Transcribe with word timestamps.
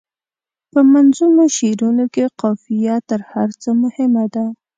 په 0.71 0.79
منظومو 0.91 1.43
شعرونو 1.55 2.05
کې 2.13 2.33
قافیه 2.41 2.95
تر 3.09 3.19
هر 3.31 3.49
څه 3.61 3.69
مهمه 3.83 4.25
ده. 4.33 4.45